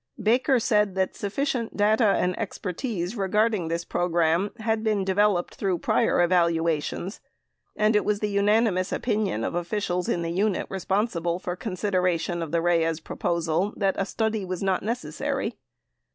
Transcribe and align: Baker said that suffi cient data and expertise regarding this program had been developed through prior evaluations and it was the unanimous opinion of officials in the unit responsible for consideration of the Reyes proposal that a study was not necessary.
Baker 0.19 0.59
said 0.59 0.95
that 0.95 1.13
suffi 1.13 1.43
cient 1.45 1.77
data 1.77 2.03
and 2.07 2.35
expertise 2.39 3.15
regarding 3.15 3.67
this 3.67 3.85
program 3.85 4.49
had 4.61 4.83
been 4.83 5.05
developed 5.05 5.53
through 5.53 5.77
prior 5.77 6.23
evaluations 6.23 7.19
and 7.75 7.95
it 7.95 8.03
was 8.03 8.19
the 8.19 8.31
unanimous 8.31 8.91
opinion 8.91 9.43
of 9.43 9.53
officials 9.53 10.09
in 10.09 10.23
the 10.23 10.31
unit 10.31 10.65
responsible 10.71 11.37
for 11.37 11.55
consideration 11.55 12.41
of 12.41 12.51
the 12.51 12.63
Reyes 12.63 12.99
proposal 12.99 13.75
that 13.77 13.93
a 13.95 14.07
study 14.07 14.43
was 14.43 14.63
not 14.63 14.81
necessary. 14.81 15.55